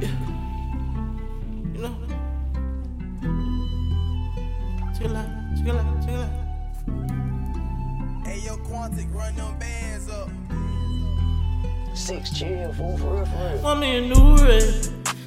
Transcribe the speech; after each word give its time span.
Yeah. 0.00 0.08
You 1.74 1.80
know? 1.82 1.94
Check 4.96 5.10
it 5.10 5.16
out, 5.16 5.28
check 5.56 5.66
it 5.66 5.74
out, 5.74 6.00
check 6.00 6.10
it 6.10 6.20
out. 6.20 6.30
Hey, 8.26 8.38
yo, 8.46 8.56
Quantic, 8.58 9.14
run 9.14 9.34
them 9.36 9.58
bands 9.58 10.08
up. 10.08 10.30
Six 11.94 12.30
chill, 12.30 12.72
fool, 12.72 12.96
for 12.96 13.14
real, 13.16 13.26
for 13.26 13.36
real. 13.36 13.66
I'm 13.66 13.82
in 13.82 14.08
new 14.08 14.36
red. 14.36 14.62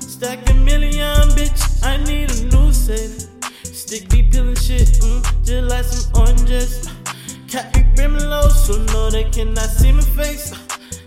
Stack 0.02 0.50
a 0.50 0.54
million, 0.56 1.30
bitch. 1.38 1.84
I 1.84 1.98
need 2.06 2.32
a 2.32 2.56
new 2.56 2.74
safe. 2.74 3.30
Stick 3.64 4.10
be 4.10 4.24
peeling 4.24 4.56
shit, 4.56 4.88
mm, 4.88 5.22
just 5.44 5.70
like 5.70 5.86
some 5.86 6.12
oranges. 6.20 6.90
Cat 7.48 7.72
be 7.74 7.84
brimming 7.96 8.28
low, 8.28 8.48
so 8.50 8.78
no, 8.94 9.12
they 9.12 9.26
cannot 9.26 9.70
see 9.70 9.92
my 9.92 10.02
face. 10.02 10.52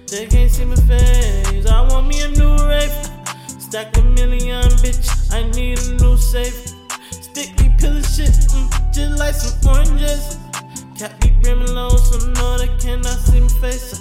They 0.07 0.27
can't 0.27 0.51
see 0.51 0.65
my 0.65 0.77
face. 0.77 1.67
I 1.67 1.81
want 1.89 2.07
me 2.07 2.21
a 2.21 2.29
new 2.29 2.56
Stack 3.67 3.97
a 3.97 4.03
million, 4.03 4.63
bitch. 4.79 5.11
I 5.35 5.43
need 5.51 5.81
a 5.81 5.95
new 6.01 6.17
safe. 6.17 6.73
Sticky 7.11 7.75
peeling 7.77 8.05
shit, 8.05 8.31
mm, 8.55 8.95
just 8.95 9.19
like 9.19 9.35
some 9.35 9.59
oranges. 9.69 10.39
Cat 10.97 11.21
be 11.21 11.31
brimming 11.43 11.75
low, 11.75 11.89
so 11.89 12.29
no, 12.29 12.59
they 12.59 12.69
cannot 12.79 13.19
see 13.19 13.41
my 13.41 13.49
face. 13.61 14.01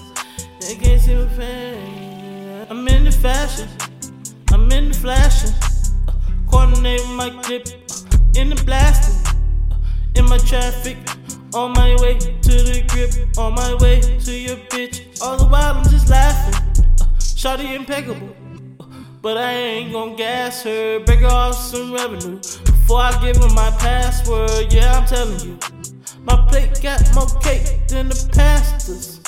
They 0.62 0.76
can't 0.76 1.02
see 1.02 1.16
my 1.16 1.28
face. 1.30 2.68
I'm 2.70 2.88
in 2.88 3.06
the 3.06 3.12
fashion. 3.12 3.68
I'm 4.54 4.72
in 4.72 4.90
the 4.90 4.94
flashing. 4.94 5.56
Uh, 6.08 6.14
coordinate 6.48 7.02
my 7.16 7.32
clip. 7.42 7.66
Uh, 7.66 8.40
in 8.40 8.50
the 8.50 8.64
blasting. 8.66 9.18
Uh, 9.72 9.78
in 10.14 10.26
my 10.26 10.38
traffic. 10.38 10.98
On 11.56 11.74
my 11.74 11.96
way 12.02 12.20
to 12.20 12.52
the 12.70 12.86
grip. 12.90 13.36
On 13.40 13.56
my 13.56 13.74
way 13.82 14.00
to 14.00 14.32
your 14.32 14.58
bitch. 14.70 15.20
All 15.24 15.38
the 15.38 15.46
while 15.46 15.74
I'm 15.74 15.84
just 15.90 16.08
laughing. 16.08 16.54
Uh, 17.02 17.08
Shawty 17.18 17.76
impeccable. 17.76 18.45
But 19.26 19.38
I 19.38 19.54
ain't 19.54 19.92
gon' 19.92 20.16
gas 20.16 20.62
her. 20.62 21.00
Break 21.00 21.22
her 21.22 21.26
off 21.26 21.56
some 21.56 21.92
revenue. 21.92 22.38
Before 22.38 23.00
I 23.00 23.20
give 23.24 23.38
her 23.38 23.50
my 23.56 23.72
password. 23.80 24.72
Yeah, 24.72 25.00
I'm 25.00 25.08
telling 25.08 25.40
you. 25.40 25.58
My 26.22 26.46
plate 26.48 26.80
got 26.80 27.02
more 27.16 27.26
cake 27.42 27.88
than 27.88 28.10
the 28.10 28.30
pastors. 28.36 29.20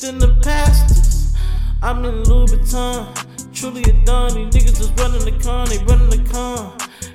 Than 0.00 0.18
the 0.18 0.40
pastors. 0.42 1.36
I'm 1.82 2.02
in 2.06 2.24
Louis 2.24 2.50
Vuitton. 2.50 3.52
Truly 3.52 3.82
a 3.82 3.92
don. 4.06 4.32
These 4.32 4.54
niggas 4.54 4.78
just 4.78 4.98
running 4.98 5.22
the 5.22 5.38
con. 5.44 5.68
They 5.68 5.76
running 5.84 6.08
the 6.08 6.26
con. 6.30 6.72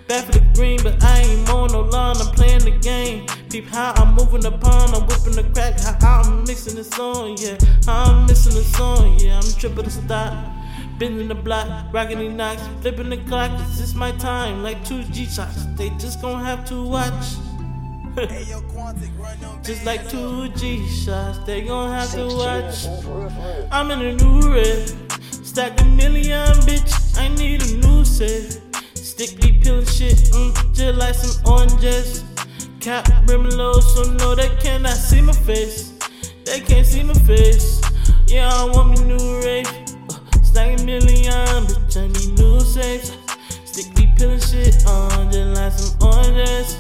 Back 0.08 0.25
for 0.25 0.33
the 0.33 0.45
green, 0.53 0.80
but 0.83 1.03
I 1.03 1.21
ain't 1.21 1.47
mowing 1.47 1.71
no 1.71 1.81
line. 1.81 2.17
I'm 2.17 2.31
playing 2.35 2.59
the 2.59 2.77
game. 2.83 3.25
Peep 3.49 3.65
how 3.65 3.93
I'm 3.95 4.13
moving 4.13 4.41
the 4.41 4.52
pond. 4.52 4.93
I'm 4.93 5.08
whipping 5.08 5.33
the 5.33 5.49
crack. 5.55 5.80
How 5.80 6.21
I'm 6.21 6.43
mixing 6.43 6.75
the 6.75 6.83
song. 6.83 7.35
Yeah, 7.39 7.58
how 7.88 8.11
I'm 8.11 8.27
missing 8.27 8.53
the 8.53 8.63
song. 8.63 9.17
Yeah, 9.17 9.38
I'm 9.38 9.52
tripping 9.59 9.85
the 9.85 10.67
stop. 10.98 11.09
Bending 11.09 11.28
the 11.28 11.36
block, 11.36 11.94
rocking 11.94 12.20
the 12.20 12.30
knocks, 12.30 12.62
flipping 12.81 13.09
the 13.09 13.17
clock. 13.17 13.52
It's 13.62 13.80
just 13.80 13.95
my 13.95 14.12
time, 14.14 14.64
like 14.64 14.84
two 14.86 15.04
G 15.06 15.26
shots. 15.26 15.66
They 15.76 15.89
just 15.92 16.22
gon' 16.22 16.44
have 16.44 16.67
to 16.70 16.84
watch. 16.84 17.36
Hey, 18.16 18.45
yo, 18.50 18.62
Quantic, 18.62 19.16
run 19.20 19.39
them 19.39 19.62
Just 19.64 19.86
like 19.86 20.09
two 20.09 20.50
G 20.50 20.88
shots, 20.88 21.38
they 21.45 21.62
gon' 21.62 21.92
have 21.92 22.12
to 22.14 22.26
watch. 22.26 22.86
fool, 22.86 23.02
for 23.02 23.20
real, 23.20 23.30
for 23.30 23.42
real. 23.42 23.67
I'm 23.72 23.92
in 23.92 24.02
a 24.02 24.14
new 24.16 24.54
red, 24.54 24.92
stack 25.22 25.80
a 25.81 25.86
million, 25.86 26.48
bitch. 26.66 27.17
I 27.17 27.28
need 27.36 27.61
a 27.61 27.78
new 27.88 28.04
set. 28.04 28.59
Stick 28.95 29.39
be 29.42 29.52
peeling 29.52 29.86
shit, 29.86 30.16
mm, 30.34 30.76
just 30.76 30.98
like 30.98 31.16
some 31.16 31.45
oranges. 31.45 32.23
Cap 32.80 33.08
brimming 33.26 33.56
low, 33.58 33.80
so 33.80 34.11
no, 34.14 34.36
they 34.36 34.50
cannot 34.61 34.95
see 34.95 35.22
my 35.22 35.34
face. 35.34 35.94
They 36.45 36.59
can't 36.59 36.86
see 36.86 37.04
my 37.04 37.14
face. 37.14 37.82
Yeah, 38.27 38.50
I 38.52 38.66
want 38.66 39.00
me 39.00 39.16
new 39.16 39.42
rave. 39.44 39.86
Stack 40.58 40.80
a 40.80 40.84
million, 40.86 41.68
bitch. 41.68 41.98
I 41.98 42.08
need 42.08 42.40
new 42.40 42.60
safes. 42.62 43.16
Stick 43.64 43.94
be 43.94 44.12
peeling 44.18 44.40
shit 44.40 44.84
on, 44.88 45.32
just 45.32 45.56
like 45.56 45.72
some 45.72 46.02
oranges. 46.02 46.78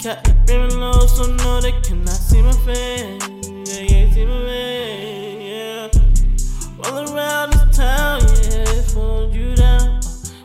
Cap 0.00 0.26
brimming 0.44 0.80
low, 0.80 1.06
so 1.06 1.32
no, 1.36 1.60
they 1.60 1.70
cannot 1.82 2.08
see 2.08 2.42
my 2.42 2.50
face. 2.66 3.22
They 3.22 3.86
can't 3.86 4.12
see 4.12 4.24
my 4.24 4.42
face. 4.42 5.38
Yeah. 5.40 6.90
All 6.90 7.14
around 7.14 7.52
this 7.52 7.76
town, 7.76 8.22
yeah, 8.50 8.82
pulling 8.92 9.32
you 9.32 9.54
down. 9.54 10.00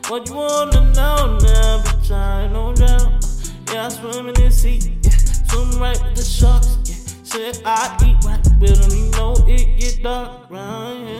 What 0.06 0.28
you 0.28 0.36
wanna 0.36 0.92
know 0.92 1.36
now, 1.36 1.82
bitch, 1.82 2.12
I 2.12 2.44
ain't 2.44 2.52
no 2.52 2.72
doubt. 2.74 3.26
Yeah, 3.72 3.86
I 3.86 3.88
swim 3.88 4.28
in 4.28 4.34
the 4.34 4.52
sea, 4.52 4.78
yeah, 5.02 5.10
swim 5.50 5.80
right 5.80 6.00
with 6.00 6.14
the 6.14 6.22
sharks, 6.22 6.78
yeah. 6.84 6.94
Said 7.24 7.60
I 7.64 7.98
eat 8.06 8.24
right, 8.24 8.40
but 8.60 8.68
don't 8.68 8.92
even 8.92 9.10
know 9.10 9.34
it 9.48 9.80
get 9.80 10.00
dark 10.00 10.48
round 10.48 11.08
here. 11.08 11.17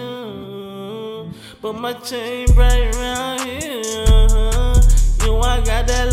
But 1.60 1.72
my 1.72 1.92
chain 1.92 2.46
right 2.54 2.94
around 2.94 3.40
here. 3.40 3.82
Uh-huh. 4.06 4.80
You 5.20 5.26
know 5.26 5.40
I 5.40 5.56
got 5.64 5.88
that 5.88 6.12